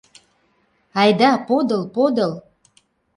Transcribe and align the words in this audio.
Айда 1.01 1.31
подыл, 1.47 1.83
подыл! 1.95 2.31